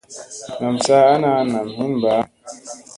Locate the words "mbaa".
1.99-2.21